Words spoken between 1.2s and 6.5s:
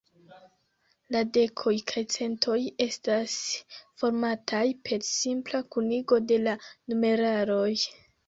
dekoj kaj centoj estas formataj per simpla kunigo de